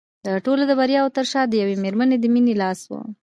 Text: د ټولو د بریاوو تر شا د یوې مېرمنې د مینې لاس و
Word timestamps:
د 0.25 0.27
ټولو 0.45 0.63
د 0.67 0.71
بریاوو 0.79 1.13
تر 1.17 1.25
شا 1.31 1.41
د 1.47 1.53
یوې 1.61 1.75
مېرمنې 1.83 2.17
د 2.19 2.25
مینې 2.33 2.53
لاس 2.61 2.79
و 2.89 2.91